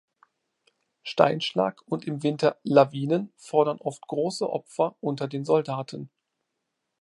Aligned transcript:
Steinschlag 1.03 1.83
und 1.85 2.05
im 2.05 2.23
Winter 2.23 2.57
Lawinen 2.63 3.31
fordern 3.37 3.77
oft 3.77 4.01
große 4.07 4.49
Opfer 4.49 4.95
unter 4.99 5.27
den 5.27 5.45
Soldaten. 5.45 6.09